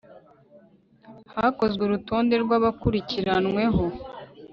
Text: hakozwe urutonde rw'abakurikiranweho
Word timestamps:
hakozwe 1.35 1.81
urutonde 1.83 2.33
rw'abakurikiranweho 2.43 3.83